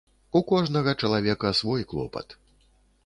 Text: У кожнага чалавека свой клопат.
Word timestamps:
У 0.37 0.39
кожнага 0.51 0.95
чалавека 1.03 1.53
свой 1.63 1.85
клопат. 1.93 2.39